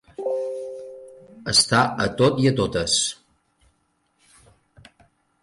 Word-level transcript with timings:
Estar 1.53 1.81
a 2.07 2.07
tot 2.21 2.41
i 2.45 2.49
a 2.53 2.55
totes. 2.61 2.97